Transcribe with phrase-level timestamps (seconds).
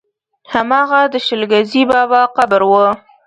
[0.53, 2.71] هماغه د شل ګزي بابا قبر و.